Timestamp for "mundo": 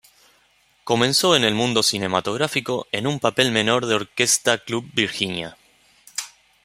1.53-1.83